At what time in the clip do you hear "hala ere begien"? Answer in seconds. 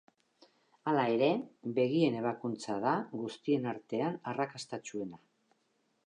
0.91-2.17